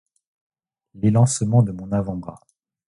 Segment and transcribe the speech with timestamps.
[0.95, 2.41] L’élancement de mon avant-bras.